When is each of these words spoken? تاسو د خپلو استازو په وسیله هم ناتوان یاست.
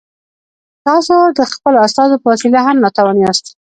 تاسو 0.85 1.15
د 1.37 1.39
خپلو 1.51 1.77
استازو 1.85 2.15
په 2.21 2.27
وسیله 2.31 2.59
هم 2.67 2.75
ناتوان 2.83 3.17
یاست. 3.23 3.45